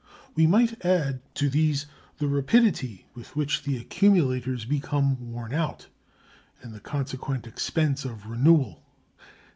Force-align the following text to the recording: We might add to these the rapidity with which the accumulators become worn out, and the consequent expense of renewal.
We 0.33 0.47
might 0.47 0.83
add 0.83 1.21
to 1.35 1.47
these 1.47 1.85
the 2.17 2.25
rapidity 2.27 3.05
with 3.13 3.35
which 3.35 3.61
the 3.61 3.77
accumulators 3.77 4.65
become 4.65 5.29
worn 5.31 5.53
out, 5.53 5.89
and 6.63 6.73
the 6.73 6.79
consequent 6.79 7.45
expense 7.45 8.03
of 8.03 8.25
renewal. 8.25 8.81